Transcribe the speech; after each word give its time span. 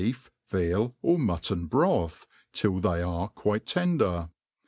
131 0.01 0.17
hecf, 0.17 0.29
veal, 0.49 0.95
or 1.03 1.19
mutton 1.19 1.67
broth, 1.67 2.25
till 2.53 2.79
they 2.79 3.03
are 3.03 3.27
quite 3.27 3.67
tender. 3.67 4.29